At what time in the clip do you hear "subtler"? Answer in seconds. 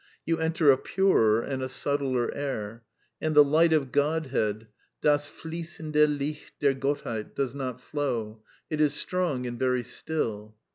1.69-2.33